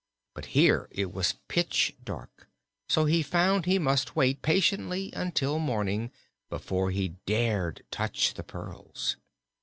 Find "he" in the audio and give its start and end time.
3.05-3.21, 3.67-3.77, 6.89-7.17